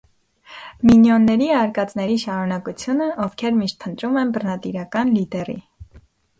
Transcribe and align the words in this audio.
Մինիոնների 0.89 1.49
արկածների 1.57 2.17
շարունակությունը, 2.23 3.11
ովքեր 3.27 3.55
միշտ 3.61 3.79
փնտրում 3.87 4.21
են 4.25 4.35
բռնատիրական 4.39 5.17
լիդերի։ 5.19 5.59